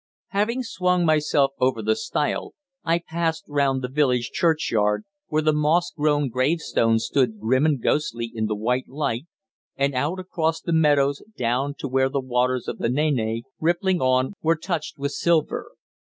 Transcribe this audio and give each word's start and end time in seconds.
Having 0.29 0.63
swung 0.63 1.05
myself 1.05 1.51
over 1.59 1.83
the 1.83 1.95
stile 1.95 2.55
I 2.83 3.03
passed 3.07 3.45
round 3.47 3.83
the 3.83 3.87
village 3.87 4.31
churchyard, 4.33 5.03
where 5.27 5.43
the 5.43 5.53
moss 5.53 5.91
grown 5.91 6.29
gravestones 6.29 7.05
stood 7.05 7.39
grim 7.39 7.67
and 7.67 7.79
ghostly 7.79 8.31
in 8.33 8.47
the 8.47 8.55
white 8.55 8.87
light, 8.89 9.27
and 9.75 9.93
out 9.93 10.17
across 10.17 10.59
the 10.59 10.73
meadows 10.73 11.21
down 11.37 11.75
to 11.77 11.87
where 11.87 12.09
the 12.09 12.19
waters 12.19 12.67
of 12.67 12.79
the 12.79 12.89
Nene, 12.89 13.43
rippling 13.59 14.01
on, 14.01 14.33
were 14.41 14.55
touched 14.55 14.97
with 14.97 15.11
silver. 15.11 15.69